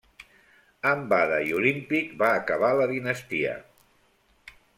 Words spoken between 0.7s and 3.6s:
Amb Ada i Olímpic va acabar la dinastia.